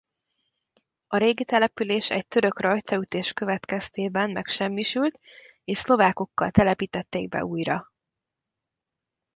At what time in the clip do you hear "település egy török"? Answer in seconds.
1.45-2.59